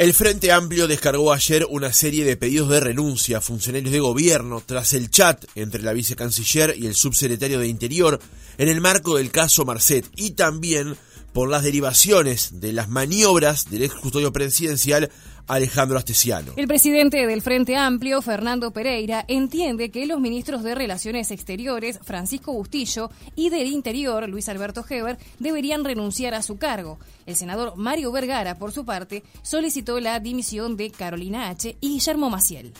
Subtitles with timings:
[0.00, 4.62] El Frente Amplio descargó ayer una serie de pedidos de renuncia a funcionarios de gobierno
[4.64, 8.18] tras el chat entre la vicecanciller y el subsecretario de Interior
[8.56, 10.96] en el marco del caso Marcet y también
[11.34, 15.10] por las derivaciones de las maniobras del ex custodio presidencial
[15.50, 16.52] Alejandro Astesiano.
[16.54, 22.52] El presidente del Frente Amplio, Fernando Pereira, entiende que los ministros de Relaciones Exteriores, Francisco
[22.52, 27.00] Bustillo, y del Interior, Luis Alberto Heber, deberían renunciar a su cargo.
[27.26, 31.76] El senador Mario Vergara, por su parte, solicitó la dimisión de Carolina H.
[31.80, 32.72] y Guillermo Maciel.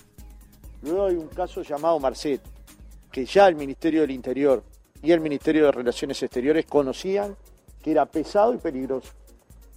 [0.82, 2.40] Luego hay un caso llamado Marcet,
[3.10, 4.62] que ya el Ministerio del Interior
[5.02, 7.34] y el Ministerio de Relaciones Exteriores conocían
[7.82, 9.08] que era pesado y peligroso.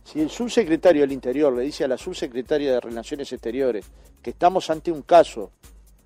[0.03, 3.85] Si el subsecretario del Interior le dice a la subsecretaria de Relaciones Exteriores
[4.21, 5.51] que estamos ante un caso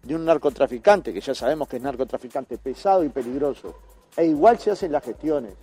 [0.03, 3.75] de un narcotraficante, que ya sabemos que es narcotraficante pesado y peligroso,
[4.15, 5.53] e igual se hacen las gestiones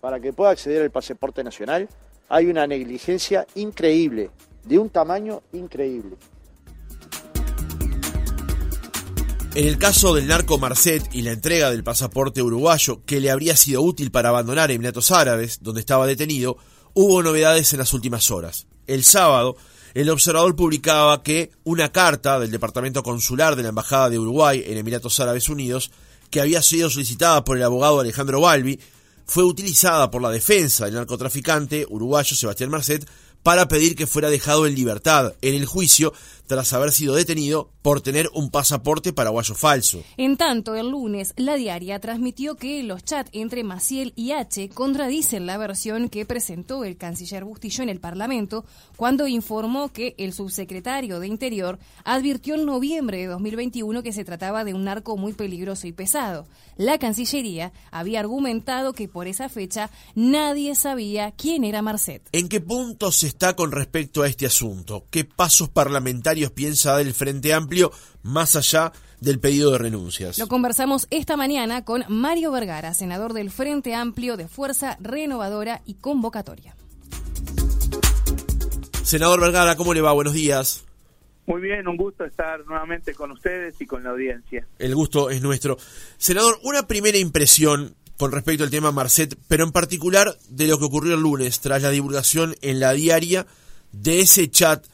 [0.00, 1.88] para que pueda acceder al pasaporte nacional,
[2.28, 4.30] hay una negligencia increíble,
[4.64, 6.16] de un tamaño increíble.
[9.54, 13.56] En el caso del narco Marcet y la entrega del pasaporte uruguayo que le habría
[13.56, 16.58] sido útil para abandonar Emiratos Árabes, donde estaba detenido,
[17.00, 18.66] hubo novedades en las últimas horas.
[18.88, 19.56] El sábado,
[19.94, 24.78] el observador publicaba que una carta del Departamento Consular de la Embajada de Uruguay en
[24.78, 25.92] Emiratos Árabes Unidos,
[26.28, 28.80] que había sido solicitada por el abogado Alejandro Balbi,
[29.26, 33.08] fue utilizada por la defensa del narcotraficante uruguayo Sebastián Marcet
[33.44, 36.12] para pedir que fuera dejado en libertad en el juicio
[36.48, 40.02] tras haber sido detenido por tener un pasaporte paraguayo falso.
[40.16, 45.46] En tanto, el lunes, la diaria transmitió que los chats entre Maciel y H contradicen
[45.46, 48.64] la versión que presentó el canciller Bustillo en el Parlamento
[48.96, 54.64] cuando informó que el subsecretario de Interior advirtió en noviembre de 2021 que se trataba
[54.64, 56.46] de un narco muy peligroso y pesado.
[56.76, 62.22] La Cancillería había argumentado que por esa fecha nadie sabía quién era Marcet.
[62.32, 65.06] ¿En qué punto se está con respecto a este asunto?
[65.10, 70.38] ¿Qué pasos parlamentarios piensa del Frente Amplio más allá del pedido de renuncias?
[70.38, 75.94] Lo conversamos esta mañana con Mario Vergara, senador del Frente Amplio de Fuerza Renovadora y
[75.94, 76.76] Convocatoria.
[79.02, 80.12] Senador Vergara, ¿cómo le va?
[80.12, 80.84] Buenos días.
[81.46, 84.66] Muy bien, un gusto estar nuevamente con ustedes y con la audiencia.
[84.78, 85.78] El gusto es nuestro.
[86.18, 90.84] Senador, una primera impresión con respecto al tema Marcet, pero en particular de lo que
[90.84, 93.46] ocurrió el lunes tras la divulgación en la diaria
[93.92, 94.84] de ese chat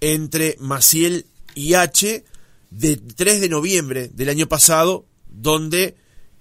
[0.00, 2.24] entre Maciel y H
[2.70, 5.94] de 3 de noviembre del año pasado, donde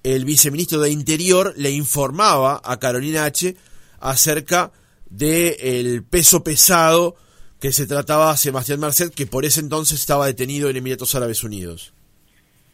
[0.04, 3.56] el viceministro de Interior le informaba a Carolina H
[4.00, 4.72] acerca
[5.10, 7.16] del el peso pesado
[7.60, 11.44] que se trataba a Sebastián Marcet, que por ese entonces estaba detenido en Emiratos Árabes
[11.46, 11.94] Unidos.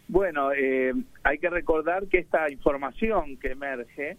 [0.08, 0.92] Bueno, eh,
[1.24, 4.18] hay que recordar que esta información que emerge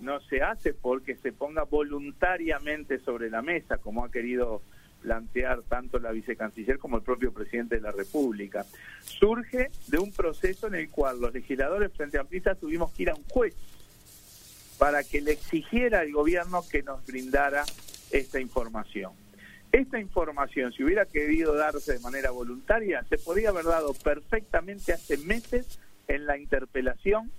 [0.00, 4.62] no se hace porque se ponga voluntariamente sobre la mesa, como ha querido
[5.06, 8.66] plantear tanto la vicecanciller como el propio presidente de la República.
[9.04, 13.10] Surge de un proceso en el cual los legisladores frente a Amplista tuvimos que ir
[13.10, 13.54] a un juez
[14.80, 17.64] para que le exigiera al gobierno que nos brindara
[18.10, 19.12] esta información.
[19.70, 25.18] Esta información, si hubiera querido darse de manera voluntaria, se podría haber dado perfectamente hace
[25.18, 25.78] meses
[26.08, 27.30] en la interpelación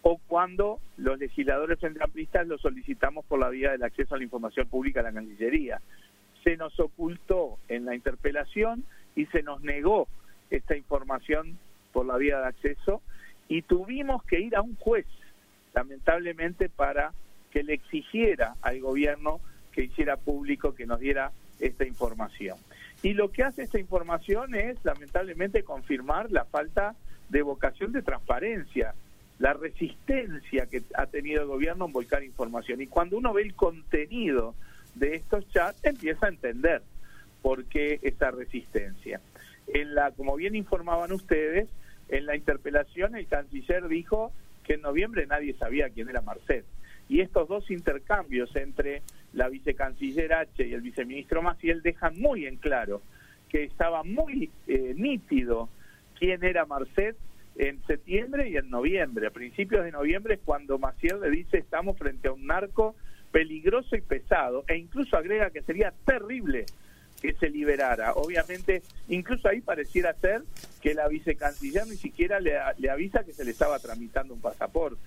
[0.00, 4.66] o cuando los legisladores centralistas lo solicitamos por la vía del acceso a la información
[4.68, 5.82] pública a la Cancillería.
[6.44, 8.84] Se nos ocultó en la interpelación
[9.16, 10.06] y se nos negó
[10.50, 11.58] esta información
[11.92, 13.02] por la vía de acceso
[13.48, 15.06] y tuvimos que ir a un juez,
[15.74, 17.12] lamentablemente, para
[17.50, 19.40] que le exigiera al gobierno
[19.72, 22.58] que hiciera público, que nos diera esta información.
[23.02, 26.94] Y lo que hace esta información es, lamentablemente, confirmar la falta
[27.28, 28.94] de vocación de transparencia,
[29.38, 32.80] la resistencia que ha tenido el gobierno en volcar información.
[32.80, 34.54] Y cuando uno ve el contenido
[34.94, 36.82] de estos chats, empieza a entender
[37.42, 39.20] por qué esa resistencia.
[39.66, 41.68] En la, como bien informaban ustedes,
[42.08, 44.32] en la interpelación el canciller dijo
[44.64, 46.64] que en noviembre nadie sabía quién era Marcet.
[47.08, 49.02] Y estos dos intercambios entre
[49.32, 53.02] la vicecanciller H y el viceministro Maciel dejan muy en claro
[53.50, 55.68] que estaba muy eh, nítido
[56.18, 57.16] quién era Marcet
[57.56, 59.26] en septiembre y en noviembre.
[59.26, 62.96] A principios de noviembre es cuando Maciel le dice estamos frente a un narco
[63.34, 66.66] peligroso y pesado e incluso agrega que sería terrible
[67.20, 68.12] que se liberara.
[68.12, 70.44] Obviamente, incluso ahí pareciera ser
[70.80, 75.02] que la vicecanciller ni siquiera le, le avisa que se le estaba tramitando un pasaporte.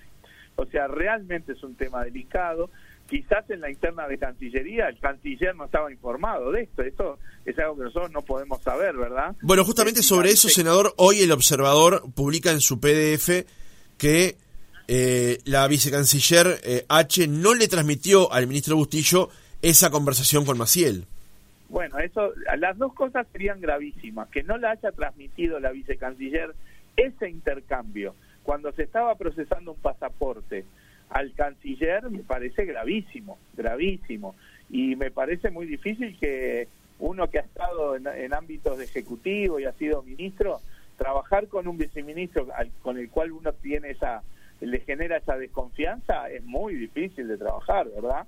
[0.56, 2.68] O sea, realmente es un tema delicado
[3.08, 6.82] quizás en la interna de Cancillería el canciller no estaba informado de esto.
[6.82, 9.34] Esto es algo que nosotros no podemos saber, ¿verdad?
[9.40, 13.46] Bueno, justamente sobre eso, senador, hoy el observador publica en su PDF
[13.96, 14.36] que
[14.88, 19.28] eh, la vicecanciller eh, H no le transmitió al ministro Bustillo
[19.60, 21.04] esa conversación con Maciel.
[21.68, 24.28] Bueno, eso, las dos cosas serían gravísimas.
[24.30, 26.54] Que no la haya transmitido la vicecanciller
[26.96, 30.64] ese intercambio cuando se estaba procesando un pasaporte
[31.10, 34.34] al canciller me parece gravísimo, gravísimo.
[34.70, 36.68] Y me parece muy difícil que
[36.98, 40.60] uno que ha estado en, ámbitos de ejecutivo y ha sido ministro,
[40.96, 42.48] trabajar con un viceministro
[42.82, 44.22] con el cual uno tiene esa,
[44.60, 48.26] le genera esa desconfianza, es muy difícil de trabajar, ¿verdad?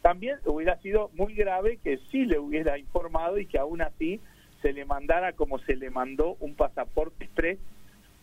[0.00, 4.20] También hubiera sido muy grave que sí le hubiera informado y que aún así
[4.60, 7.58] se le mandara como se le mandó un pasaporte express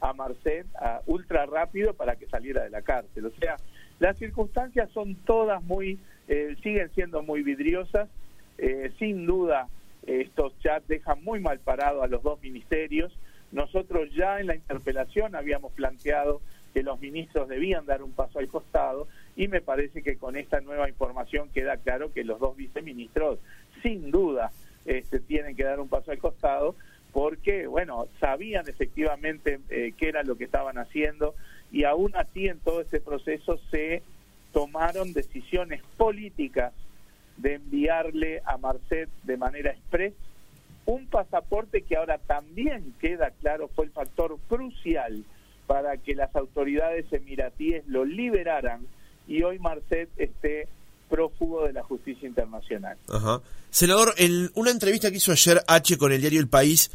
[0.01, 0.65] a Marcet
[1.06, 3.25] ultra rápido para que saliera de la cárcel.
[3.25, 3.57] O sea,
[4.00, 8.09] las circunstancias son todas muy, eh, siguen siendo muy vidriosas.
[8.57, 9.67] Eh, sin duda,
[10.06, 13.17] estos chats dejan muy mal parado a los dos ministerios.
[13.51, 16.41] Nosotros ya en la interpelación habíamos planteado
[16.74, 20.62] que los ministros debían dar un paso al costado y me parece que con esta
[20.62, 23.39] nueva información queda claro que los dos viceministros
[23.81, 24.51] sin duda
[24.86, 26.75] este, tienen que dar un paso al costado
[27.12, 31.33] porque, bueno, sabían efectivamente eh, qué era lo que estaban haciendo
[31.71, 34.04] y aún así en todo ese proceso se
[34.54, 36.74] tomaron decisiones políticas
[37.38, 40.13] de enviarle a Marcet de manera express
[40.86, 45.24] un pasaporte que ahora también queda claro fue el factor crucial
[45.69, 48.88] para que las autoridades emiratíes lo liberaran
[49.27, 50.68] y hoy Marcet esté
[51.07, 52.98] prófugo de la justicia internacional.
[53.69, 56.89] Senador, en una entrevista que hizo ayer H con el diario El País,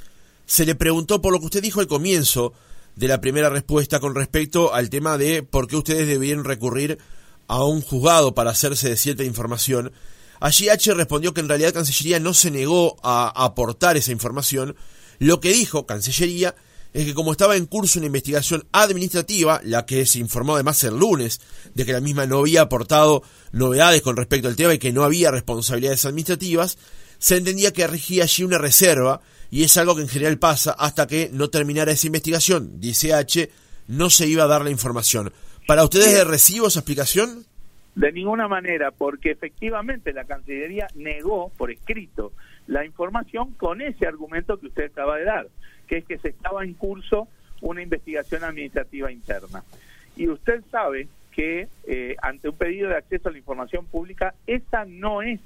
[0.45, 2.53] se le preguntó por lo que usted dijo al comienzo
[2.97, 6.99] de la primera respuesta con respecto al tema de por qué ustedes debían recurrir
[7.47, 9.93] a un juzgado para hacerse de cierta información.
[10.41, 14.75] Allí H respondió que en realidad Cancillería no se negó a aportar esa información.
[15.21, 16.57] Lo que dijo Cancillería
[16.95, 20.97] es que como estaba en curso una investigación administrativa, la que se informó además el
[20.97, 21.41] lunes
[21.75, 25.03] de que la misma no había aportado novedades con respecto al tema y que no
[25.03, 26.79] había responsabilidades administrativas,
[27.19, 29.21] se entendía que regía allí una reserva
[29.51, 33.51] y es algo que en general pasa hasta que no terminara esa investigación, dice H,
[33.89, 35.33] no se iba a dar la información.
[35.67, 37.45] ¿Para ustedes es recibo esa explicación?
[37.97, 42.33] De ninguna manera, porque efectivamente la Cancillería negó por escrito
[42.69, 45.49] la información con ese argumento que usted acaba de dar
[45.87, 47.29] que es que se estaba en curso
[47.61, 49.65] una investigación administrativa interna.
[50.17, 54.85] Y usted sabe que eh, ante un pedido de acceso a la información pública, esa
[54.85, 55.41] no es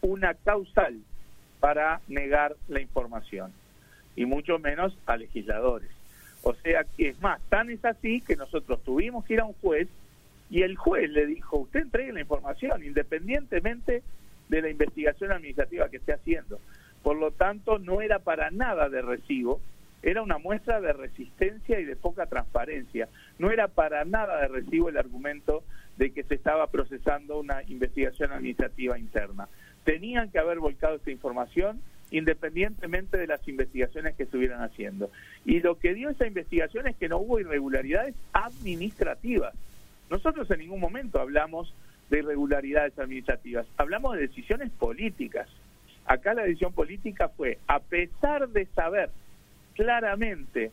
[0.00, 0.98] una causal
[1.58, 3.52] para negar la información,
[4.14, 5.90] y mucho menos a legisladores.
[6.42, 9.54] O sea, que es más, tan es así que nosotros tuvimos que ir a un
[9.54, 9.88] juez
[10.48, 14.02] y el juez le dijo, usted entregue la información independientemente
[14.48, 16.60] de la investigación administrativa que esté haciendo.
[17.06, 19.60] Por lo tanto, no era para nada de recibo,
[20.02, 23.08] era una muestra de resistencia y de poca transparencia.
[23.38, 25.62] No era para nada de recibo el argumento
[25.98, 29.48] de que se estaba procesando una investigación administrativa interna.
[29.84, 31.80] Tenían que haber volcado esta información
[32.10, 35.08] independientemente de las investigaciones que estuvieran haciendo.
[35.44, 39.54] Y lo que dio esa investigación es que no hubo irregularidades administrativas.
[40.10, 41.72] Nosotros en ningún momento hablamos
[42.10, 45.48] de irregularidades administrativas, hablamos de decisiones políticas.
[46.06, 49.10] Acá la decisión política fue, a pesar de saber
[49.74, 50.70] claramente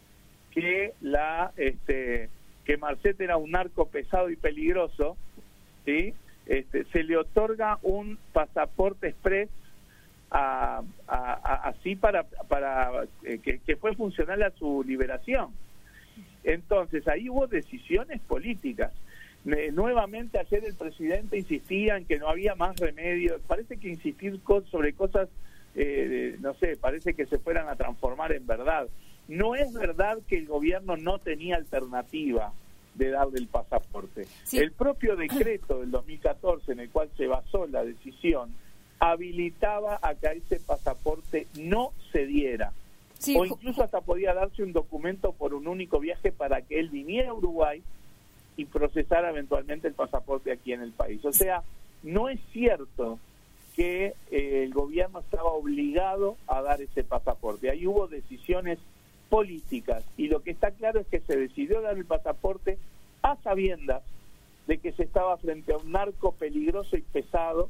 [0.52, 2.30] que la este,
[2.66, 5.18] que Marcet era un narco pesado y peligroso,
[5.86, 6.14] ¿sí?
[6.46, 9.50] Este, se le otorga un pasaporte express
[10.30, 15.52] así para, para eh, que, que, fue funcional a su liberación.
[16.44, 18.92] Entonces, ahí hubo decisiones políticas
[19.46, 23.40] nuevamente ayer el presidente insistía en que no había más remedio.
[23.48, 24.40] Parece que insistir
[24.72, 25.30] sobre cosas,
[25.76, 28.88] eh, no sé, parece que se fueran a transformar en verdad.
[29.28, 32.54] No es verdad que el gobierno no tenía alternativa
[32.96, 34.28] de darle el pasaporte.
[34.52, 38.54] El propio decreto del 2014 en el cual se basó la decisión
[39.00, 42.72] habilitaba a que ese pasaporte no se diera.
[43.36, 47.32] O incluso hasta podía darse un documento por un único viaje para que él viniera
[47.32, 47.82] a Uruguay
[48.58, 51.24] y procesar eventualmente el pasaporte aquí en el país.
[51.26, 51.64] O sea,
[52.04, 53.20] no es cierto
[53.76, 57.70] que eh, el gobierno estaba obligado a dar ese pasaporte.
[57.70, 58.80] Ahí hubo decisiones
[59.30, 62.78] políticas y lo que está claro es que se decidió dar el pasaporte
[63.24, 64.04] a sabiendas
[64.68, 67.70] de que se estaba frente a un narco peligroso y pesado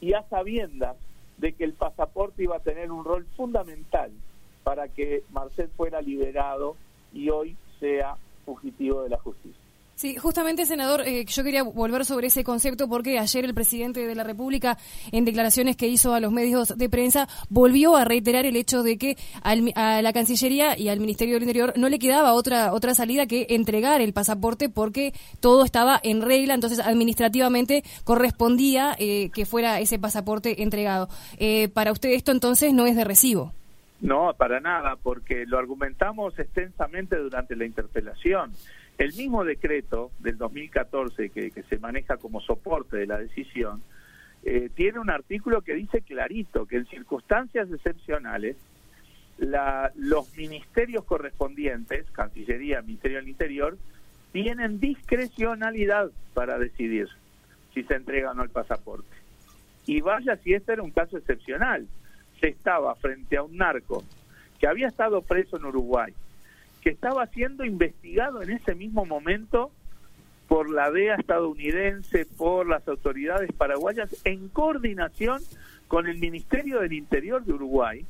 [0.00, 0.96] y a sabiendas
[1.38, 4.10] de que el pasaporte iba a tener un rol fundamental
[4.62, 6.76] para que Marcel fuera liberado
[7.12, 9.65] y hoy sea fugitivo de la justicia.
[9.96, 14.14] Sí, justamente, senador, eh, yo quería volver sobre ese concepto porque ayer el presidente de
[14.14, 14.76] la República,
[15.10, 18.98] en declaraciones que hizo a los medios de prensa, volvió a reiterar el hecho de
[18.98, 23.24] que a la Cancillería y al Ministerio del Interior no le quedaba otra otra salida
[23.24, 29.80] que entregar el pasaporte porque todo estaba en regla, entonces administrativamente correspondía eh, que fuera
[29.80, 31.08] ese pasaporte entregado.
[31.38, 33.54] Eh, para usted esto entonces no es de recibo.
[34.02, 38.52] No, para nada, porque lo argumentamos extensamente durante la interpelación.
[38.98, 43.82] El mismo decreto del 2014 que, que se maneja como soporte de la decisión
[44.42, 48.56] eh, tiene un artículo que dice clarito que en circunstancias excepcionales
[49.38, 53.76] la, los ministerios correspondientes, Cancillería, Ministerio del Interior,
[54.32, 57.08] tienen discrecionalidad para decidir
[57.74, 59.14] si se entrega o no el pasaporte.
[59.86, 61.86] Y vaya si este era un caso excepcional.
[62.40, 64.04] Se estaba frente a un narco
[64.58, 66.12] que había estado preso en Uruguay,
[66.86, 69.72] que estaba siendo investigado en ese mismo momento
[70.46, 75.42] por la DEA estadounidense, por las autoridades paraguayas, en coordinación
[75.88, 78.06] con el Ministerio del Interior de Uruguay,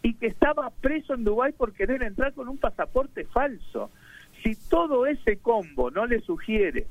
[0.00, 3.90] y que estaba preso en Dubái por querer entrar con un pasaporte falso.
[4.44, 6.86] Si todo ese combo no le sugiere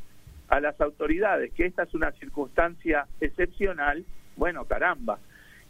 [0.49, 4.03] a las autoridades que esta es una circunstancia excepcional,
[4.35, 5.19] bueno, caramba.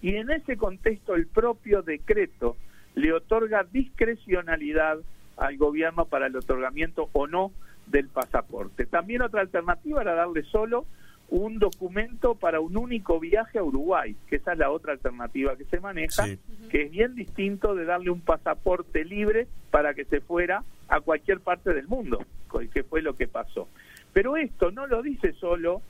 [0.02, 2.58] Y en ese contexto el propio decreto
[2.96, 5.00] le otorga discrecionalidad
[5.38, 7.52] al gobierno para el otorgamiento o no
[7.88, 8.86] del pasaporte.
[8.86, 10.86] También otra alternativa era darle solo
[11.30, 15.64] un documento para un único viaje a Uruguay, que esa es la otra alternativa que
[15.66, 16.26] se maneja,
[16.70, 21.40] que es bien distinto de darle un pasaporte libre para que se fuera a cualquier
[21.40, 22.26] parte del mundo,
[22.74, 23.70] que fue lo que pasó.
[24.12, 25.82] Pero esto no lo dice solo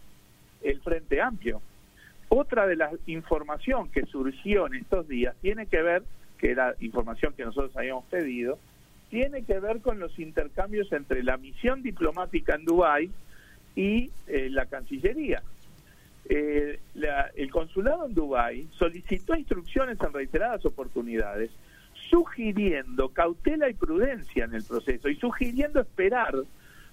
[0.62, 1.60] el Frente Amplio.
[2.30, 6.04] Otra de las información que surgió en estos días tiene que ver
[6.42, 8.58] que era información que nosotros habíamos pedido,
[9.12, 13.12] tiene que ver con los intercambios entre la misión diplomática en Dubái
[13.76, 15.44] y eh, la Cancillería.
[16.28, 16.80] Eh,
[17.36, 21.52] el consulado en Dubái solicitó instrucciones en reiteradas oportunidades,
[22.10, 26.34] sugiriendo cautela y prudencia en el proceso y sugiriendo esperar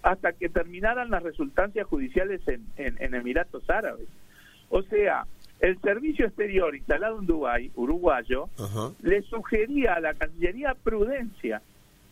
[0.03, 4.09] hasta que terminaran las resultancias judiciales en, en Emiratos Árabes.
[4.69, 5.25] O sea,
[5.61, 8.49] el servicio exterior instalado en Dubái, uruguayo,
[9.03, 11.63] le sugería a la Cancillería prudencia.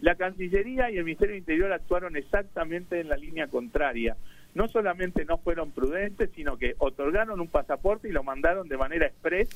[0.01, 4.17] La Cancillería y el Ministerio del Interior actuaron exactamente en la línea contraria.
[4.55, 9.07] No solamente no fueron prudentes, sino que otorgaron un pasaporte y lo mandaron de manera
[9.07, 9.49] express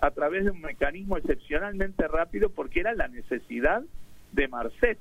[0.00, 3.82] a través de un mecanismo excepcionalmente rápido porque era la necesidad
[4.32, 4.98] de Marcet.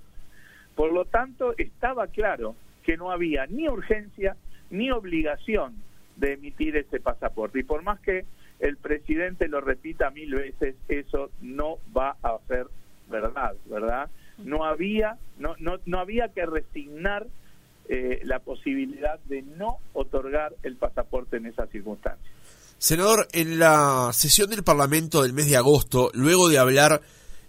[0.76, 4.38] Por lo tanto, estaba claro que no había ni urgencia
[4.70, 5.76] ni obligación
[6.20, 7.60] de emitir ese pasaporte.
[7.60, 8.26] Y por más que
[8.60, 12.68] el presidente lo repita mil veces, eso no va a ser
[13.10, 14.10] verdad, ¿verdad?
[14.38, 17.28] No había, no, no, no había que resignar
[17.88, 22.32] eh, la posibilidad de no otorgar el pasaporte en esas circunstancias.
[22.78, 27.02] Senador, en la sesión del Parlamento del mes de agosto, luego de hablar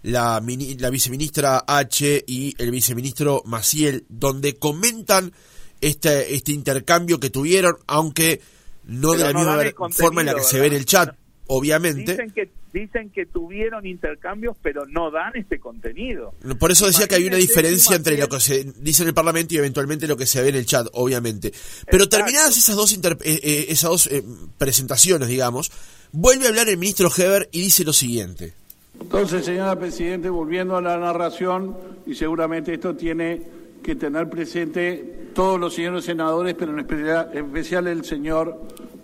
[0.03, 0.43] la,
[0.79, 5.31] la viceministra H y el viceministro Maciel, donde comentan
[5.79, 8.41] este, este intercambio que tuvieron, aunque
[8.85, 11.15] no de la misma forma en la que se ve en el chat,
[11.47, 12.11] obviamente.
[12.11, 16.33] Dicen que, dicen que tuvieron intercambios, pero no dan este contenido.
[16.59, 19.53] Por eso decía que hay una diferencia entre lo que se dice en el Parlamento
[19.53, 21.51] y eventualmente lo que se ve en el chat, obviamente.
[21.89, 24.23] Pero terminadas esas dos, eh, eh, esas dos eh,
[24.57, 25.71] presentaciones, digamos,
[26.11, 28.53] vuelve a hablar el ministro Heber y dice lo siguiente.
[28.99, 33.41] Entonces, señora Presidente, volviendo a la narración, y seguramente esto tiene
[33.81, 38.59] que tener presente todos los señores senadores, pero en especial, el señor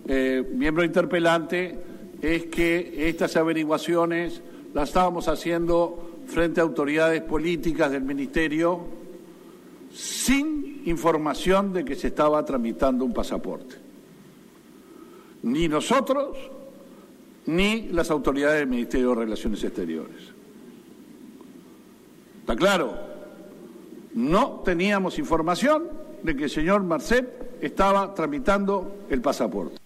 [0.06, 1.78] eh, miembro interpelante,
[2.20, 4.42] es que estas averiguaciones
[4.74, 8.80] las estábamos haciendo frente a autoridades políticas del Ministerio
[9.92, 13.76] sin información de que se estaba tramitando un pasaporte.
[15.42, 16.36] Ni nosotros,
[17.46, 20.38] ni las autoridades del Ministerio de Relaciones Exteriores.
[22.40, 22.94] ¿Está claro?
[24.14, 29.78] No teníamos información de que el señor Marcet estaba tramitando el pasaporte.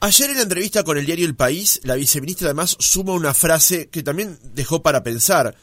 [0.00, 3.88] Ayer en la entrevista con el diario El País, la viceministra además suma una frase
[3.88, 5.54] que también dejó para pensar.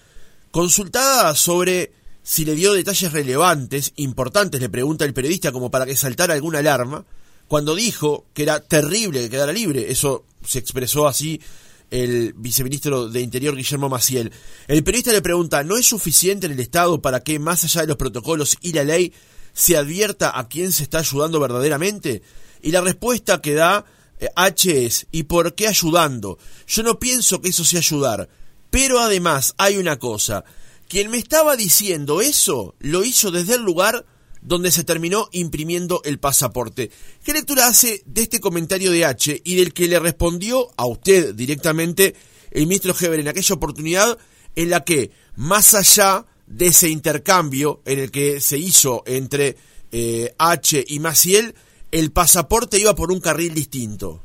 [0.51, 1.91] Consultada sobre
[2.23, 6.59] si le dio detalles relevantes, importantes, le pregunta el periodista como para que saltara alguna
[6.59, 7.05] alarma,
[7.47, 11.41] cuando dijo que era terrible que quedara libre, eso se expresó así
[11.89, 14.31] el viceministro de Interior Guillermo Maciel.
[14.67, 17.87] El periodista le pregunta, ¿no es suficiente en el Estado para que, más allá de
[17.87, 19.11] los protocolos y la ley,
[19.53, 22.21] se advierta a quién se está ayudando verdaderamente?
[22.61, 23.85] Y la respuesta que da
[24.19, 26.37] eh, H es, ¿y por qué ayudando?
[26.67, 28.29] Yo no pienso que eso sea ayudar.
[28.69, 30.43] Pero además hay una cosa,
[30.87, 34.05] quien me estaba diciendo eso lo hizo desde el lugar
[34.41, 36.91] donde se terminó imprimiendo el pasaporte.
[37.23, 41.35] ¿Qué lectura hace de este comentario de H y del que le respondió a usted
[41.35, 42.15] directamente
[42.51, 44.17] el ministro Heber en aquella oportunidad
[44.55, 49.55] en la que, más allá de ese intercambio en el que se hizo entre
[49.91, 51.53] eh, H y Maciel,
[51.91, 54.21] el pasaporte iba por un carril distinto?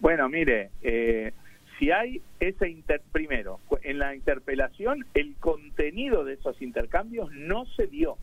[0.00, 1.32] Bueno, mire, eh,
[1.78, 7.86] si hay ese inter primero, en la interpelación el contenido de esos intercambios no se
[7.86, 8.16] dio.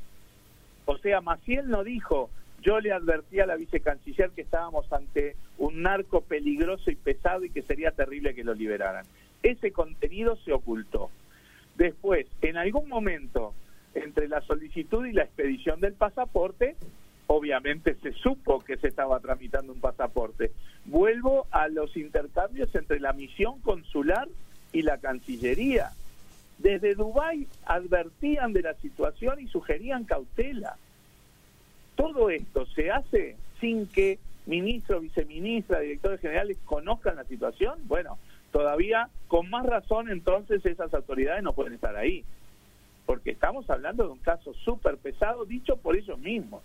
[0.86, 2.30] O sea, Maciel no dijo,
[2.62, 7.50] yo le advertí a la vicecanciller que estábamos ante un narco peligroso y pesado y
[7.50, 9.06] que sería terrible que lo liberaran.
[9.42, 11.10] Ese contenido se ocultó.
[11.76, 13.54] Después, en algún momento,
[13.94, 16.76] entre la solicitud y la expedición del pasaporte,
[17.28, 20.52] obviamente se supo que se estaba tramitando un pasaporte.
[20.86, 24.28] Vuelvo a los intercambios entre la misión consular
[24.74, 25.92] y la Cancillería.
[26.58, 30.78] Desde Dubái advertían de la situación y sugerían cautela.
[31.96, 37.80] Todo esto se hace sin que ministro, viceministra, directores generales conozcan la situación.
[37.86, 38.18] Bueno,
[38.52, 42.24] todavía con más razón entonces esas autoridades no pueden estar ahí.
[43.06, 46.62] Porque estamos hablando de un caso súper pesado dicho por ellos mismos.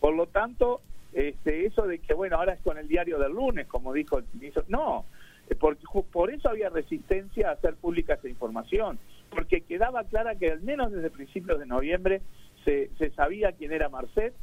[0.00, 0.80] Por lo tanto,
[1.12, 4.24] este, eso de que, bueno, ahora es con el diario del lunes, como dijo el
[4.34, 5.06] ministro, no,
[5.48, 5.82] eh, porque
[6.12, 8.98] por eso había resistencia a hacer pública esa información,
[9.30, 12.20] porque quedaba clara que al menos desde principios de noviembre
[12.64, 14.34] se, se sabía quién era Marcet,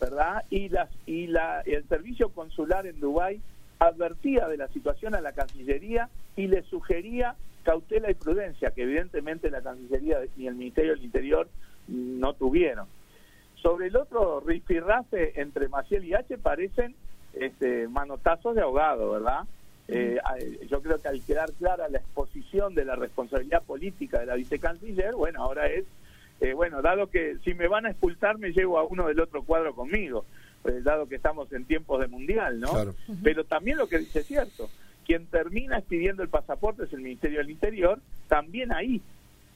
[0.00, 0.44] ¿verdad?
[0.50, 3.40] Y, las, y la, el servicio consular en Dubái
[3.80, 7.34] advertía de la situación a la Cancillería y le sugería
[7.64, 11.48] cautela y prudencia, que evidentemente la Cancillería ni el Ministerio del Interior
[11.88, 12.86] no tuvieron.
[13.56, 16.94] Sobre el otro rifirrafe entre Maciel y H parecen
[17.34, 19.44] este, manotazos de ahogado, ¿verdad?
[19.88, 20.20] Eh,
[20.70, 25.14] yo creo que al quedar clara la exposición de la responsabilidad política de la vicecanciller,
[25.14, 25.84] bueno, ahora es,
[26.40, 29.42] eh, bueno, dado que si me van a expulsar me llevo a uno del otro
[29.42, 30.24] cuadro conmigo,
[30.62, 32.70] pues, dado que estamos en tiempos de mundial, ¿no?
[33.22, 34.70] Pero también lo que dice es cierto,
[35.06, 37.98] quien termina expidiendo el pasaporte es el Ministerio del Interior,
[38.28, 39.00] también ahí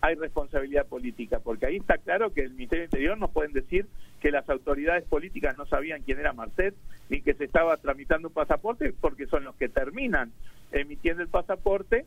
[0.00, 3.86] hay responsabilidad política, porque ahí está claro que el Ministerio del Interior no pueden decir
[4.20, 6.74] que las autoridades políticas no sabían quién era Marcet
[7.08, 10.32] ni que se estaba tramitando un pasaporte, porque son los que terminan
[10.72, 12.04] emitiendo el pasaporte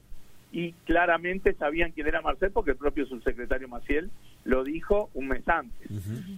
[0.51, 4.09] y claramente sabían quién era Marcet porque el propio subsecretario Maciel
[4.45, 5.89] lo dijo un mes antes.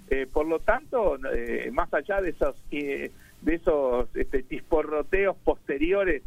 [0.10, 6.24] Eh, por lo tanto, eh, más allá de esos eh, de esos este, tisporroteos posteriores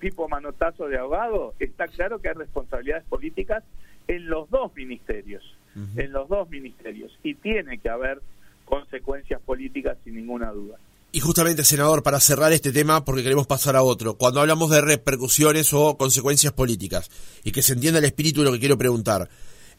[0.00, 3.62] tipo manotazo de ahogado, está claro que hay responsabilidades políticas
[4.08, 5.44] en los dos ministerios,
[5.96, 8.20] en los dos ministerios, y tiene que haber
[8.64, 10.76] consecuencias políticas sin ninguna duda.
[11.12, 14.80] Y justamente, senador, para cerrar este tema, porque queremos pasar a otro, cuando hablamos de
[14.80, 17.10] repercusiones o consecuencias políticas,
[17.42, 19.28] y que se entienda el espíritu de lo que quiero preguntar,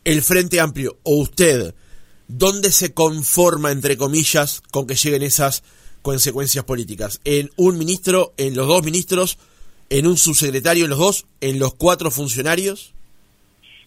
[0.03, 1.75] el Frente Amplio o usted,
[2.27, 5.63] ¿dónde se conforma, entre comillas, con que lleguen esas
[6.01, 7.19] consecuencias políticas?
[7.23, 9.37] ¿En un ministro, en los dos ministros,
[9.89, 12.93] en un subsecretario, en los dos, en los cuatro funcionarios?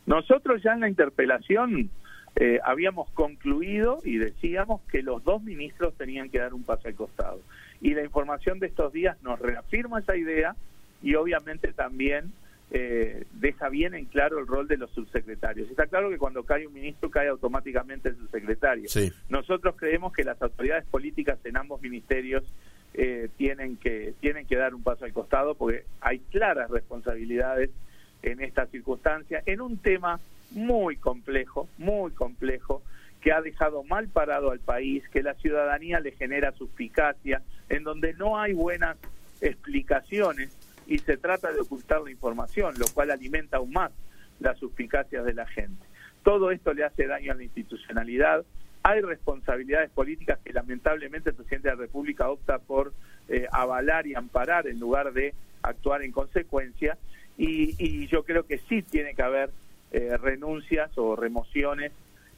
[0.06, 1.90] Nosotros ya en la interpelación
[2.36, 6.94] eh, habíamos concluido y decíamos que los dos ministros tenían que dar un paso al
[6.94, 7.40] costado.
[7.80, 10.54] Y la información de estos días nos reafirma esa idea
[11.02, 12.32] y obviamente también
[12.72, 15.68] eh, deja bien en claro el rol de los subsecretarios.
[15.68, 18.88] Está claro que cuando cae un ministro cae automáticamente el subsecretario.
[19.28, 22.44] Nosotros creemos que las autoridades políticas en ambos ministerios
[22.94, 27.70] eh, tienen que tienen que dar un paso al costado porque hay claras responsabilidades
[28.22, 30.20] en esta circunstancia, en un tema
[30.52, 32.82] muy complejo, muy complejo,
[33.20, 38.14] que ha dejado mal parado al país, que la ciudadanía le genera suspicacia, en donde
[38.14, 38.96] no hay buenas
[39.40, 43.92] explicaciones y se trata de ocultar la información, lo cual alimenta aún más
[44.40, 45.84] las suspicacias de la gente.
[46.22, 48.44] Todo esto le hace daño a la institucionalidad.
[48.82, 52.92] Hay responsabilidades políticas que lamentablemente el presidente de la República opta por
[53.28, 56.96] eh, avalar y amparar en lugar de actuar en consecuencia
[57.36, 59.50] y, yo creo que sí tiene que haber
[59.90, 61.92] eh, renuncias o remociones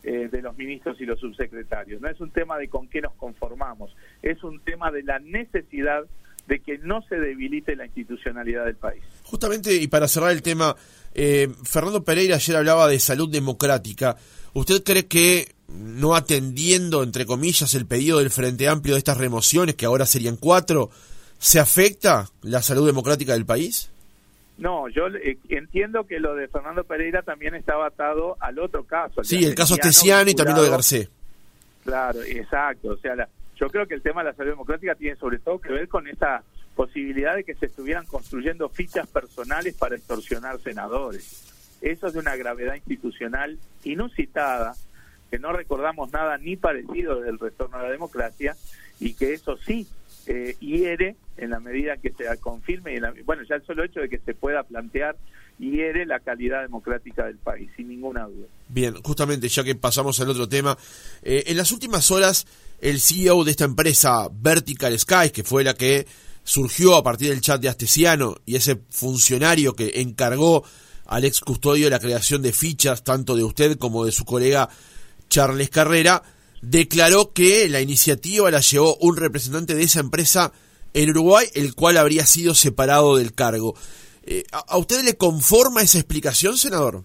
[0.05, 2.01] eh, de los ministros y los subsecretarios.
[2.01, 6.05] No es un tema de con qué nos conformamos, es un tema de la necesidad
[6.49, 9.01] de que no se debilite la institucionalidad del país.
[9.23, 10.75] Justamente, y para cerrar el tema,
[11.15, 14.17] eh, Fernando Pereira ayer hablaba de salud democrática.
[14.55, 19.77] ¿Usted cree que no atendiendo, entre comillas, el pedido del Frente Amplio de estas remociones,
[19.77, 20.91] que ahora serían cuatro,
[21.39, 23.92] se afecta la salud democrática del país?
[24.59, 29.25] No, yo eh, entiendo que lo de Fernando Pereira también estaba atado al otro caso.
[29.25, 31.11] sí, el caso Tesiano y también lo de Garcés.
[31.85, 32.91] Claro, exacto.
[32.91, 35.73] O sea, yo creo que el tema de la salud democrática tiene sobre todo que
[35.73, 36.43] ver con esa
[36.75, 41.53] posibilidad de que se estuvieran construyendo fichas personales para extorsionar senadores.
[41.81, 44.75] Eso es de una gravedad institucional inusitada
[45.31, 48.55] que no recordamos nada ni parecido del retorno a la democracia
[49.01, 49.87] y que eso sí
[50.27, 54.09] eh, hiere en la medida que se confirme, y bueno, ya el solo hecho de
[54.09, 55.17] que se pueda plantear
[55.59, 58.47] hiere la calidad democrática del país, sin ninguna duda.
[58.69, 60.77] Bien, justamente ya que pasamos al otro tema,
[61.23, 62.47] eh, en las últimas horas
[62.81, 66.07] el CEO de esta empresa Vertical Sky, que fue la que
[66.43, 70.65] surgió a partir del chat de Astesiano y ese funcionario que encargó
[71.07, 74.69] al ex custodio la creación de fichas tanto de usted como de su colega
[75.29, 76.23] Charles Carrera,
[76.63, 80.53] declaró que la iniciativa la llevó un representante de esa empresa
[80.95, 83.75] en Uruguay, el cual habría sido separado del cargo.
[84.25, 87.03] Eh, ¿A usted le conforma esa explicación, senador?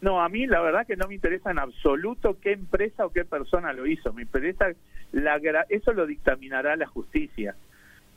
[0.00, 3.24] No, a mí la verdad que no me interesa en absoluto qué empresa o qué
[3.24, 4.12] persona lo hizo.
[4.12, 4.66] Me interesa,
[5.12, 7.56] la, eso lo dictaminará la justicia.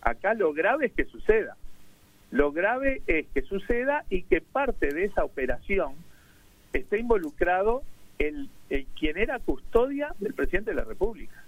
[0.01, 1.57] Acá lo grave es que suceda.
[2.29, 5.95] Lo grave es que suceda y que parte de esa operación
[6.71, 7.81] esté involucrado
[8.19, 11.43] el, el quien era custodia del presidente de la República.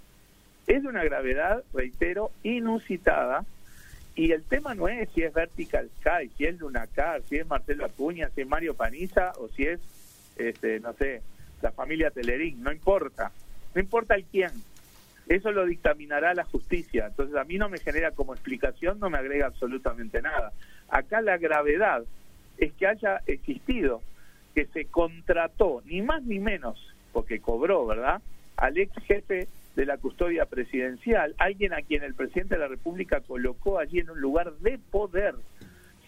[0.66, 3.46] Es de una gravedad, reitero, inusitada.
[4.14, 7.86] Y el tema no es si es Vertical Sky, si es Lunacar, si es Marcelo
[7.86, 9.80] Acuña, si es Mario Paniza o si es,
[10.36, 11.22] este, no sé,
[11.62, 12.62] la familia Telerín.
[12.62, 13.32] No importa.
[13.74, 14.50] No importa el quién.
[15.26, 17.06] Eso lo dictaminará la justicia.
[17.06, 20.52] Entonces a mí no me genera como explicación, no me agrega absolutamente nada.
[20.90, 22.04] Acá la gravedad
[22.58, 24.02] es que haya existido,
[24.54, 28.20] que se contrató, ni más ni menos, porque cobró, ¿verdad?
[28.56, 33.20] Al ex jefe de la custodia presidencial, alguien a quien el presidente de la República
[33.20, 35.34] colocó allí en un lugar de poder,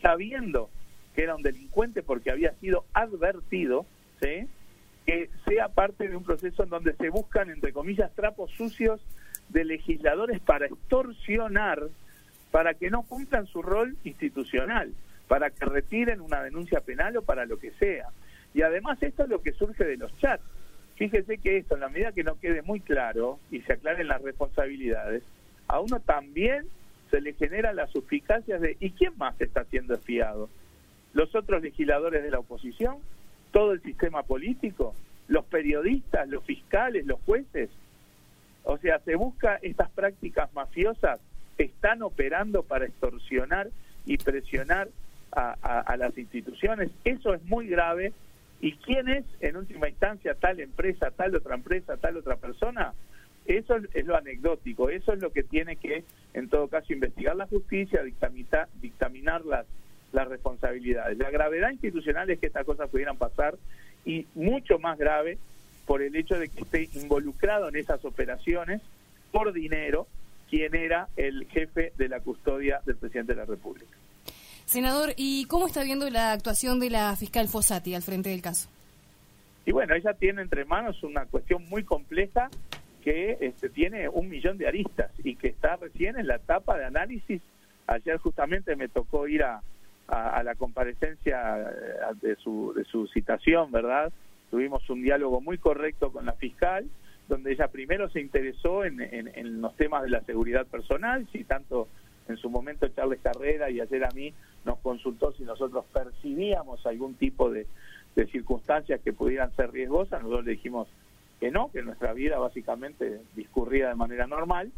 [0.03, 0.69] sabiendo
[1.15, 3.87] que era un delincuente porque había sido advertido,
[4.21, 4.49] ¿sí?
[5.07, 9.01] que sea parte de un proceso en donde se buscan, entre comillas, trapos sucios
[9.49, 11.89] de legisladores para extorsionar,
[12.51, 14.93] para que no cumplan su rol institucional,
[15.29, 18.09] para que retiren una denuncia penal o para lo que sea.
[18.55, 20.43] Y además esto es lo que surge de los chats.
[20.97, 24.23] Fíjese que esto, en la medida que no quede muy claro y se aclaren las
[24.23, 25.23] responsabilidades,
[25.69, 26.67] a uno también
[27.11, 30.49] se le genera las suficacias de ¿y quién más está siendo espiado?
[31.13, 32.99] ¿Los otros legisladores de la oposición?
[33.57, 34.95] todo el sistema político,
[35.29, 37.71] los periodistas, los fiscales, los jueces.
[38.65, 41.21] O sea, se busca estas prácticas mafiosas,
[41.57, 43.71] están operando para extorsionar
[44.05, 44.89] y presionar
[45.33, 46.91] a, las instituciones.
[47.05, 48.13] Eso es muy grave.
[48.61, 52.95] ¿Y quién es, en última instancia, tal empresa, tal otra empresa, tal otra persona?
[53.45, 57.47] Eso es lo anecdótico, eso es lo que tiene que, en todo caso, investigar la
[57.47, 59.67] justicia, dictaminar, dictaminar las,
[60.13, 61.19] las responsabilidades.
[61.19, 63.57] La gravedad institucional es que estas cosas pudieran pasar
[64.05, 65.39] y mucho más grave
[65.87, 68.83] por el hecho de que esté involucrado en esas operaciones
[69.31, 70.09] por dinero
[70.49, 73.97] quien era el jefe de la custodia del presidente de la República.
[74.67, 78.69] Senador, ¿y cómo está viendo la actuación de la fiscal Fossati al frente del caso?
[79.65, 82.51] Y bueno, ella tiene entre manos una cuestión muy compleja
[83.03, 86.85] que este, tiene un millón de aristas y que está recién en la etapa de
[86.85, 87.41] análisis.
[87.87, 89.63] Ayer justamente me tocó ir a,
[90.09, 94.13] a, la comparecencia eh, de su, de su citación, ¿verdad?
[94.51, 96.87] Tuvimos un diálogo muy correcto con la fiscal,
[97.29, 101.89] donde ella primero se interesó en, en, los temas de la seguridad personal, si tanto
[102.29, 104.33] en su momento Charles Carrera y ayer a mí
[104.65, 107.67] nos consultó si nosotros percibíamos algún tipo de,
[108.15, 110.89] de circunstancias que pudieran ser riesgosas, nosotros le dijimos
[111.41, 114.73] que no, que nuestra vida básicamente discurría de manera normal.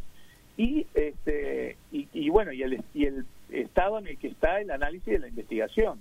[0.57, 4.71] Y este y, y bueno y el, y el estado en el que está el
[4.71, 5.99] análisis de la investigación.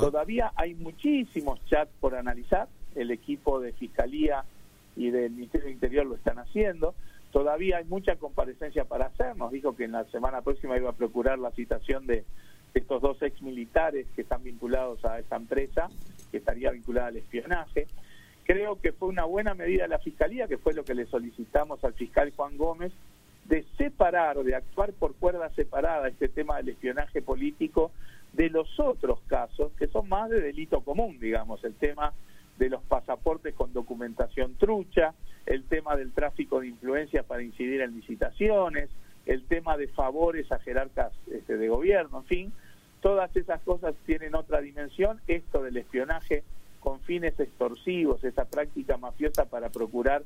[0.00, 4.44] Todavía hay muchísimos chats por analizar, el equipo de Fiscalía
[4.96, 6.94] y del Ministerio del Interior lo están haciendo,
[7.30, 10.94] todavía hay mucha comparecencia para hacer, nos dijo que en la semana próxima iba a
[10.94, 12.24] procurar la citación de
[12.74, 15.88] estos dos ex militares que están vinculados a esta empresa,
[16.30, 17.86] que estaría vinculada al espionaje.
[18.44, 21.82] Creo que fue una buena medida de la Fiscalía, que fue lo que le solicitamos
[21.84, 22.92] al fiscal Juan Gómez,
[23.44, 27.90] de separar, de actuar por cuerda separada este tema del espionaje político
[28.32, 32.12] de los otros casos que son más de delito común, digamos, el tema
[32.60, 35.14] de los pasaportes con documentación trucha,
[35.46, 38.90] el tema del tráfico de influencias para incidir en licitaciones,
[39.24, 42.52] el tema de favores a jerarcas este, de gobierno, en fin,
[43.00, 45.22] todas esas cosas tienen otra dimensión.
[45.26, 46.44] Esto del espionaje
[46.80, 50.22] con fines extorsivos, esa práctica mafiosa para procurar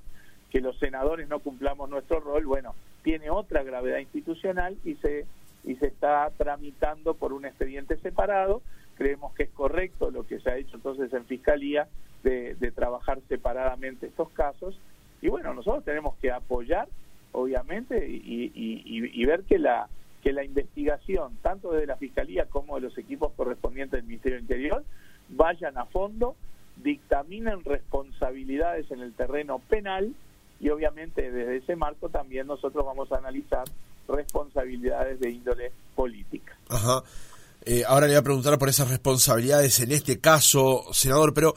[0.50, 5.24] que los senadores no cumplamos nuestro rol, bueno, tiene otra gravedad institucional y se
[5.66, 8.60] y se está tramitando por un expediente separado.
[8.96, 11.88] Creemos que es correcto lo que se ha hecho entonces en Fiscalía
[12.24, 14.76] de, trabajar separadamente estos casos.
[15.22, 16.88] Y bueno, nosotros tenemos que apoyar,
[17.32, 19.88] obviamente, y, ver que la,
[20.22, 24.42] que la investigación, tanto de la Fiscalía como de los equipos correspondientes del Ministerio del
[24.42, 24.84] Interior,
[25.28, 26.34] vayan a fondo,
[26.82, 30.12] dictaminen responsabilidades en el terreno penal
[30.60, 33.64] y obviamente desde ese marco también nosotros vamos a analizar
[34.08, 36.56] responsabilidades de índole política.
[36.68, 37.02] Ajá.
[37.64, 41.54] Eh, ahora le voy a preguntar por esas responsabilidades en este caso, senador, pero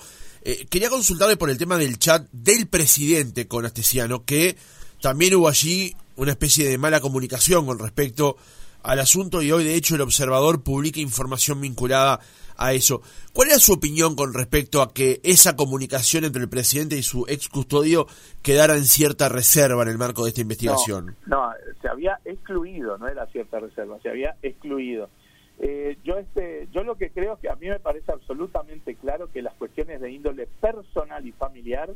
[0.49, 4.55] eh, quería consultarle por el tema del chat del presidente con Astesiano, que
[5.01, 8.37] también hubo allí una especie de mala comunicación con respecto
[8.81, 12.21] al asunto y hoy de hecho el observador publica información vinculada
[12.55, 13.01] a eso.
[13.33, 17.25] ¿Cuál era su opinión con respecto a que esa comunicación entre el presidente y su
[17.27, 18.07] ex custodio
[18.41, 21.17] quedara en cierta reserva en el marco de esta investigación?
[21.25, 25.09] No, se había excluido, no era cierta reserva, se había excluido.
[25.59, 29.31] Eh, yo este, yo lo que creo es que a mí me parece absolutamente claro
[29.31, 31.89] que las cuestiones de índole personal y familiar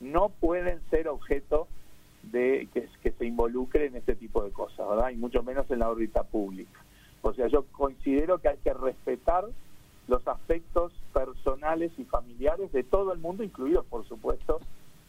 [0.00, 1.68] no pueden ser objeto
[2.22, 5.10] de que, que se involucre en este tipo de cosas, ¿verdad?
[5.10, 6.80] Y mucho menos en la órbita pública.
[7.20, 9.44] O sea, yo considero que hay que respetar
[10.08, 14.60] los aspectos personales y familiares de todo el mundo, incluidos, por supuesto,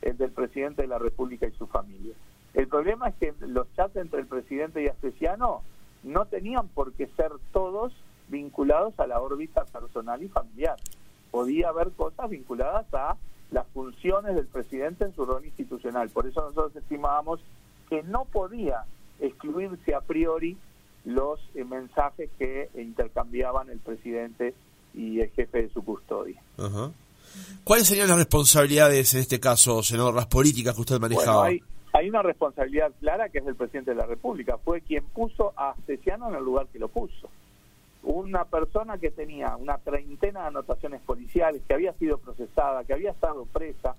[0.02, 2.14] el del presidente de la República y su familia.
[2.54, 5.64] El problema es que los chats entre el presidente y Astesiano
[6.04, 7.94] no tenían por qué ser todos
[8.28, 10.78] vinculados a la órbita personal y familiar.
[11.32, 13.18] Podía haber cosas vinculadas a
[13.52, 16.10] las funciones del presidente en su rol institucional.
[16.10, 17.40] Por eso nosotros estimábamos
[17.90, 18.86] que no podía
[19.20, 20.58] excluirse a priori
[21.06, 24.54] los eh, mensajes que intercambiaban el presidente
[24.94, 26.42] y el jefe de su custodia.
[27.64, 31.48] ¿Cuáles serían las responsabilidades en este caso, senador, las políticas que usted manejaba?
[31.48, 31.62] hay,
[31.94, 34.58] hay, una responsabilidad clara que es el presidente de la República.
[34.58, 37.30] Fue quien puso a Cesiano en el lugar que lo puso.
[38.04, 43.12] Una persona que tenía una treintena de anotaciones policiales, que había sido procesada, que había
[43.12, 43.96] estado presa,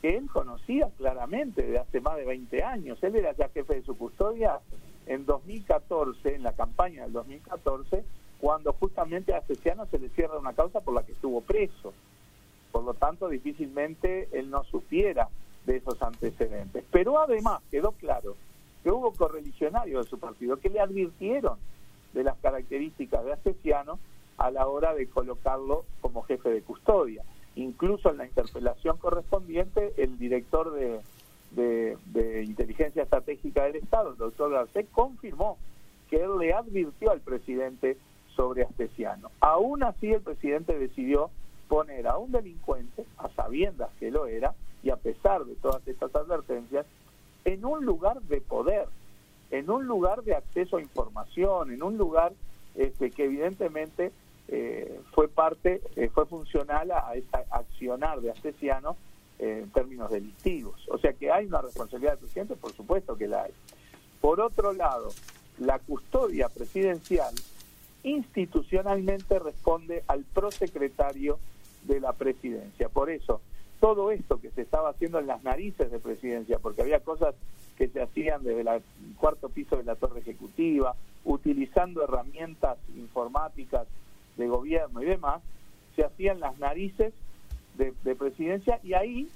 [0.00, 3.02] que él conocía claramente de hace más de 20 años.
[3.02, 4.60] Él era ya jefe de su custodia
[5.06, 8.04] en 2014, en la campaña del 2014,
[8.40, 11.92] cuando justamente a Asesiano se le cierra una causa por la que estuvo preso.
[12.70, 15.28] Por lo tanto, difícilmente él no supiera
[15.66, 16.84] de esos antecedentes.
[17.00, 18.36] Pero además quedó claro
[18.82, 21.56] que hubo correligionarios de su partido que le advirtieron
[22.12, 23.98] de las características de Asesiano
[24.36, 27.22] a la hora de colocarlo como jefe de custodia.
[27.56, 31.00] Incluso en la interpelación correspondiente, el director de,
[31.52, 35.56] de, Inteligencia Estratégica del Estado, el doctor Garcés, confirmó
[36.10, 37.96] que él le advirtió al presidente
[38.36, 39.30] sobre Astesiano.
[39.40, 41.30] Aún así el presidente decidió
[41.66, 46.14] poner a un delincuente, a sabiendas que lo era, y a pesar de todas estas
[46.14, 46.86] advertencias,
[47.44, 48.86] en un lugar de poder,
[49.50, 52.32] en un lugar de acceso a información, en un lugar
[52.74, 54.12] este, que evidentemente
[54.48, 58.96] eh, fue parte, eh, fue funcional a, ese accionar de Astesiano
[59.38, 60.80] eh, en términos delictivos.
[60.88, 63.52] O sea que hay una responsabilidad del presidente, por supuesto que la hay.
[64.20, 65.08] Por otro lado,
[65.58, 67.34] la custodia presidencial
[68.02, 71.38] institucionalmente responde al prosecretario
[71.84, 72.88] de la presidencia.
[72.88, 73.40] Por eso,
[73.80, 77.34] todo esto que se estaba haciendo en las narices de presidencia, porque había cosas
[77.76, 78.82] que se hacían desde el
[79.18, 83.86] cuarto piso de la torre ejecutiva, utilizando herramientas informáticas
[84.36, 85.42] de gobierno y demás,
[85.96, 87.12] se hacían las narices
[87.76, 89.28] de, de presidencia y ahí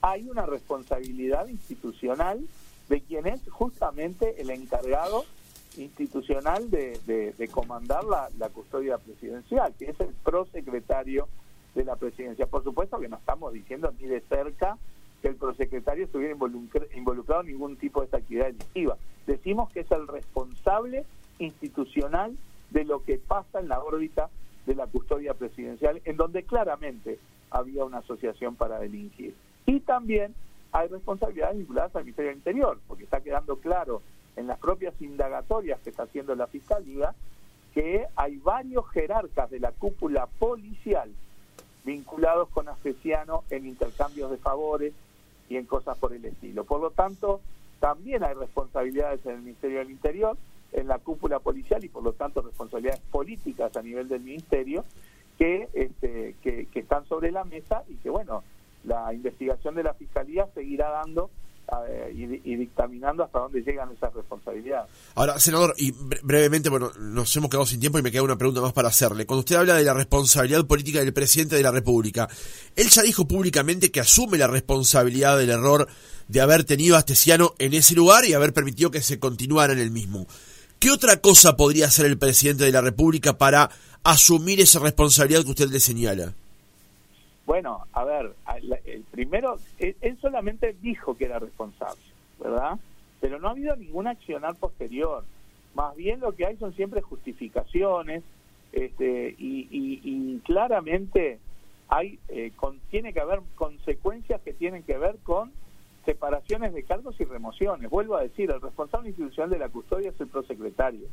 [0.00, 2.40] hay una responsabilidad institucional
[2.88, 5.24] de quien es justamente el encargado
[5.76, 11.28] institucional de, comandar la, custodia presidencial, que es el prosecretario
[11.74, 12.46] de la presidencia.
[12.46, 14.78] Por supuesto que no estamos diciendo ni de cerca
[15.22, 16.32] que el prosecretario estuviera
[16.94, 18.96] involucrado en ningún tipo de esta actividad delictiva.
[19.26, 21.04] Decimos que es el responsable
[21.38, 22.36] institucional
[22.70, 24.30] de lo que pasa en la órbita
[24.66, 27.18] de la custodia presidencial, en donde claramente
[27.50, 29.34] había una asociación para delinquir.
[29.66, 30.34] Y también
[30.72, 34.02] hay responsabilidades vinculadas al Ministerio del Interior, porque está quedando claro
[34.36, 37.14] en las propias indagatorias que está haciendo la Fiscalía
[37.74, 41.10] que hay varios jerarcas de la cúpula policial
[41.88, 44.92] vinculados con Asesiano en intercambios de favores
[45.48, 46.64] y en cosas por el estilo.
[46.64, 47.40] Por lo tanto,
[47.80, 50.36] también hay responsabilidades en el Ministerio del Interior,
[50.72, 54.84] en la cúpula policial y por lo tanto responsabilidades políticas a nivel del Ministerio
[55.38, 58.44] que, este, que, que están sobre la mesa y que, bueno,
[58.84, 61.30] la investigación de la Fiscalía seguirá dando
[62.14, 64.90] y, dictaminando hasta dónde llegan esas responsabilidades.
[65.14, 68.60] Ahora, senador, y brevemente, bueno, nos hemos quedado sin tiempo y me queda una pregunta
[68.60, 69.26] más para hacerle.
[69.26, 72.28] Cuando usted habla de la responsabilidad política del presidente de la República,
[72.74, 75.88] él ya dijo públicamente que asume la responsabilidad del error
[76.28, 79.78] de haber tenido a Astesiano en ese lugar y haber permitido que se continuara en
[79.78, 80.26] el mismo.
[80.78, 83.70] ¿Qué otra cosa podría hacer el presidente de la República para
[84.04, 86.32] asumir esa responsabilidad que usted le señala?
[87.46, 88.34] Bueno, a ver,
[89.18, 92.00] primero, él, solamente dijo que era responsable,
[92.38, 92.78] ¿verdad?
[93.20, 95.24] Pero no ha habido ningún accionar posterior.
[95.74, 98.22] Más bien lo que hay son siempre justificaciones
[98.70, 101.40] este, y, claramente
[101.88, 102.52] hay eh,
[102.90, 105.50] tiene que haber consecuencias que tienen que ver con
[106.04, 107.90] separaciones de cargos y remociones.
[107.90, 111.08] Vuelvo a decir, el responsable institucional de la custodia es el prosecretario.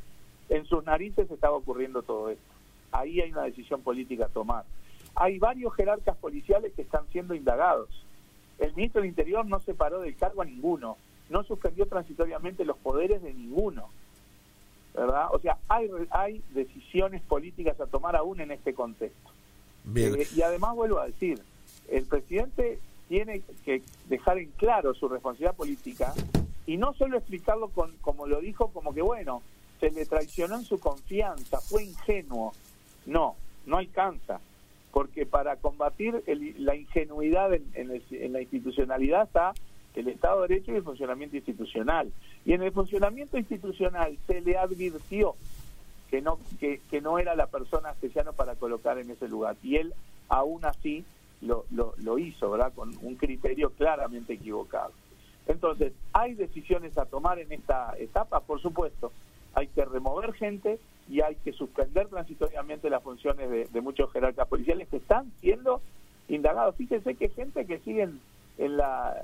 [0.50, 2.54] En sus narices estaba ocurriendo todo esto.
[2.92, 4.64] Ahí hay una decisión política a tomar.
[5.16, 7.90] Hay varios jerarcas policiales que están siendo indagados.
[8.60, 10.98] El ministro del Interior no separó del cargo a ninguno,
[11.30, 13.90] no suspendió transitoriamente los poderes de ninguno.
[14.94, 15.28] ¿Verdad?
[15.34, 19.32] O sea, hay, hay decisiones políticas a tomar aún en este contexto.
[19.94, 21.42] Eh, y además vuelvo a decir,
[21.90, 26.14] el presidente tiene que dejar en claro su responsabilidad política
[26.66, 29.44] y no solo explicarlo con, como lo dijo, como que bueno,
[29.80, 32.54] se le traicionó en su confianza, fue ingenuo.
[33.06, 33.36] No,
[33.68, 34.40] no alcanza,
[34.96, 36.24] porque para combatir
[36.58, 39.54] la ingenuidad en, la institucionalidad está
[39.94, 42.14] el Estado de Derecho y el funcionamiento institucional.
[42.46, 45.36] Y en el funcionamiento institucional se le advirtió
[46.10, 49.58] que no, que, que no era la persona especial para colocar en ese lugar.
[49.64, 49.94] Y él
[50.30, 51.04] aún así
[51.42, 52.72] lo, lo, hizo, ¿verdad?
[52.74, 54.94] Con un criterio claramente equivocado.
[55.46, 58.40] Entonces, ¿hay decisiones a tomar en esta etapa?
[58.40, 59.12] Por supuesto.
[59.56, 64.88] Hay que remover gente y hay que suspender transitoriamente las funciones de, muchos jerarcas policiales
[64.90, 65.82] que están siendo
[66.28, 66.76] indagados.
[66.76, 68.20] Fíjense que gente que siguen
[68.58, 69.16] en la...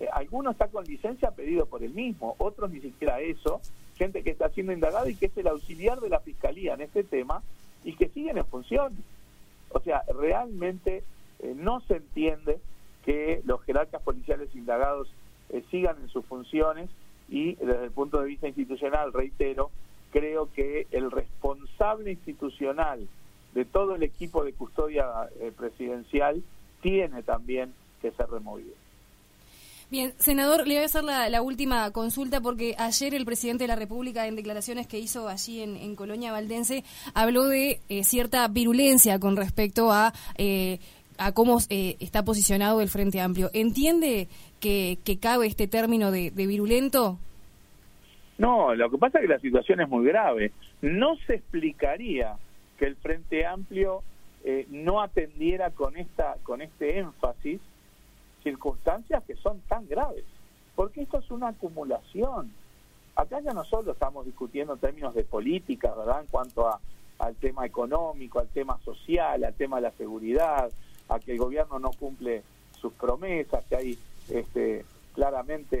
[0.00, 3.60] Eh, algunos está con licencia pedido por el mismo, otros ni siquiera eso,
[3.96, 7.02] gente que está siendo indagada y que es el auxiliar de la Fiscalía en este
[7.02, 7.42] tema
[7.84, 8.92] y que siguen en función.
[9.70, 11.02] O sea, realmente
[11.38, 12.58] eh, no se entiende
[13.04, 15.08] que los jerarcas policiales indagados
[15.50, 16.90] eh, sigan en sus funciones
[17.28, 19.70] y desde el punto de vista institucional, reitero,
[20.12, 23.06] creo que el responsable institucional
[23.54, 25.06] de todo el equipo de custodia
[25.40, 26.42] eh, presidencial
[26.82, 28.74] tiene también que ser removido.
[29.88, 33.76] Bien, senador, le voy a hacer la, última consulta porque ayer el presidente de la
[33.76, 36.82] República, en declaraciones que hizo allí en, Colonia Valdense,
[37.14, 40.12] habló de cierta virulencia con respecto a
[41.18, 43.50] a cómo eh, está posicionado el Frente Amplio.
[43.52, 44.28] ¿Entiende
[44.60, 47.18] que, cabe este término de, virulento?
[48.38, 50.52] No, lo que pasa es que la situación es muy grave.
[50.82, 52.36] No se explicaría
[52.78, 54.02] que el Frente Amplio
[54.44, 57.60] eh, no atendiera con esta con este énfasis
[58.42, 60.24] circunstancias que son tan graves,
[60.76, 62.52] porque esto es una acumulación.
[63.16, 66.20] Acá ya no solo estamos discutiendo en términos de política, ¿verdad?
[66.20, 66.78] En cuanto a,
[67.18, 70.70] al tema económico, al tema social, al tema de la seguridad,
[71.08, 72.42] a que el gobierno no cumple
[72.80, 75.76] sus promesas, que hay este, claramente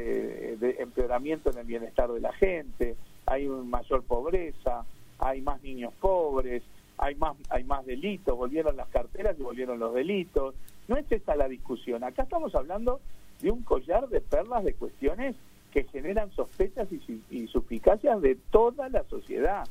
[0.52, 4.84] eh, de empeoramiento en el bienestar de la gente, hay mayor pobreza,
[5.18, 6.62] hay más niños pobres,
[6.98, 10.54] hay más hay más delitos, volvieron las carteras y volvieron los delitos.
[10.88, 12.04] No es esta la discusión.
[12.04, 13.00] Acá estamos hablando
[13.40, 15.34] de un collar de perlas de cuestiones
[15.72, 19.66] que generan sospechas y, y suspicacias de toda la sociedad.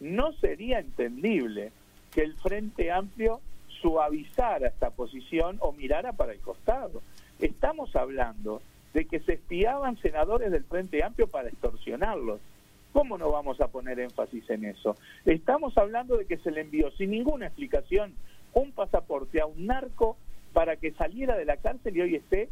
[0.00, 1.70] No sería entendible
[2.12, 3.40] que el Frente Amplio
[3.84, 7.02] suavizara esta posición o mirara para el costado.
[7.38, 8.62] Estamos hablando
[8.94, 12.40] de que se espiaban senadores del Frente Amplio para extorsionarlos.
[12.94, 14.96] ¿Cómo no vamos a poner énfasis en eso?
[15.26, 18.14] Estamos hablando de que se le envió sin ninguna explicación
[18.54, 20.16] un pasaporte a un narco
[20.54, 22.48] para que saliera de la cárcel y hoy esté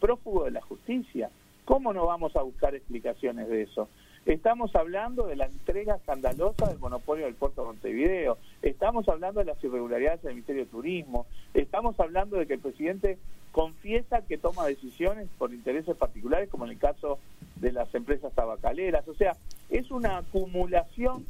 [0.00, 1.30] prófugo de la justicia.
[1.66, 3.88] ¿Cómo no vamos a buscar explicaciones de eso?
[4.28, 8.36] Estamos hablando de la entrega escandalosa del monopolio del puerto de Montevideo.
[8.60, 11.24] Estamos hablando de las irregularidades del Ministerio de Turismo.
[11.54, 13.16] Estamos hablando de que el presidente
[13.52, 17.18] confiesa que toma decisiones por intereses particulares, como en el caso
[17.56, 19.08] de las empresas tabacaleras.
[19.08, 19.34] O sea,
[19.70, 21.24] es una acumulación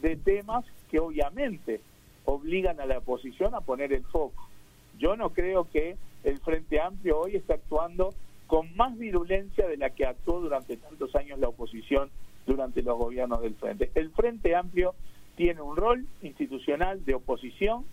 [0.00, 1.82] de temas que obviamente
[2.24, 4.48] obligan a la oposición a poner el foco.
[4.98, 8.14] Yo no creo que el Frente Amplio hoy esté actuando
[8.46, 12.08] con más virulencia de la que actuó durante tantos años la oposición
[12.48, 13.92] durante los gobiernos del Frente.
[13.94, 14.94] El Frente Amplio
[15.36, 17.84] tiene un rol institucional de oposición,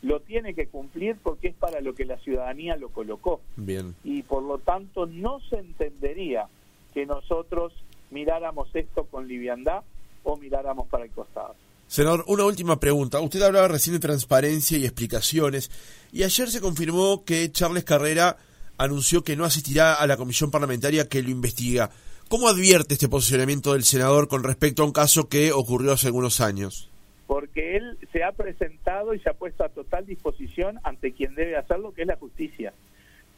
[0.00, 3.40] lo tiene que cumplir porque es para lo que la ciudadanía lo colocó.
[3.56, 3.94] Bien.
[4.04, 6.46] Y por lo tanto no se entendería
[6.94, 7.72] que nosotros
[8.10, 9.82] miráramos esto con liviandad
[10.22, 11.54] o miráramos para el costado.
[11.86, 13.20] Senador, una última pregunta.
[13.20, 15.70] Usted hablaba recién de transparencia y explicaciones,
[16.12, 18.36] y ayer se confirmó que Charles Carrera
[18.78, 21.90] anunció que no asistirá a la comisión parlamentaria que lo investiga.
[22.34, 26.40] ¿Cómo advierte este posicionamiento del senador con respecto a un caso que ocurrió hace algunos
[26.40, 26.90] años?
[27.28, 31.56] Porque él se ha presentado y se ha puesto a total disposición ante quien debe
[31.56, 32.74] hacerlo, que es la justicia.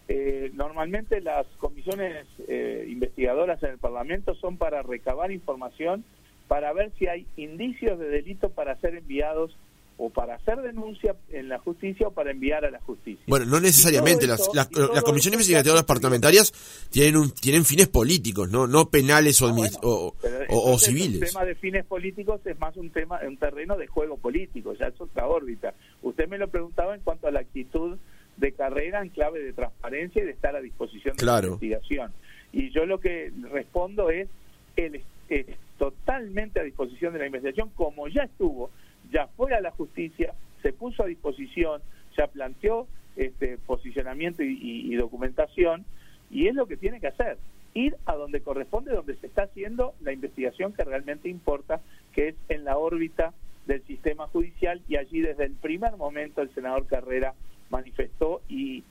[0.08, 6.02] Eh, normalmente las comisiones eh, investigadoras en el Parlamento son para recabar información,
[6.48, 9.54] para ver si hay indicios de delito para ser enviados
[9.98, 13.24] o para hacer denuncia en la justicia o para enviar a la justicia.
[13.26, 14.26] Bueno, no necesariamente.
[14.26, 16.52] las, las, comisiones investigativas parlamentarias
[16.90, 20.12] tienen un, tienen fines políticos, no no penales o, ah,
[20.50, 21.22] o, civiles.
[21.22, 24.88] El tema de fines políticos es más un tema un terreno de juego político, ya
[24.88, 25.74] es otra órbita.
[26.02, 27.96] Usted me lo preguntaba en cuanto a la actitud
[28.36, 32.12] de carrera en clave de transparencia y de estar a disposición de la investigación.
[32.52, 34.28] Y yo lo que respondo es,
[34.76, 35.46] él es
[35.78, 38.70] totalmente a disposición de la investigación, como ya estuvo,
[39.10, 41.80] ya fue a la justicia, se puso a disposición,
[42.16, 42.86] ya planteó
[43.16, 45.84] este posicionamiento y, documentación,
[46.30, 47.38] y es lo que tiene que hacer,
[47.74, 51.80] ir a donde corresponde, donde se está haciendo la investigación que realmente importa,
[52.12, 53.32] que es en la órbita
[53.66, 57.34] del sistema judicial, y allí desde el primer momento el senador Carrera
[57.70, 58.82] manifestó y,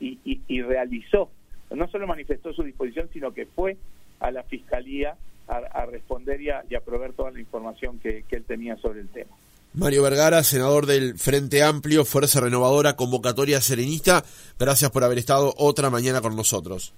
[0.61, 1.29] realizó,
[1.71, 3.77] no solo manifestó su disposición, sino que fue
[4.19, 5.15] a la Fiscalía
[5.47, 9.35] a, responder y a, proveer toda la información que él tenía sobre el tema.
[9.75, 14.23] Mario Vergara, senador del Frente Amplio, Fuerza Renovadora, Convocatoria Serenista,
[14.57, 16.93] gracias por haber estado otra mañana con nosotros.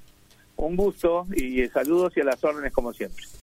[0.58, 3.26] Un gusto y saludos y a las órdenes como siempre.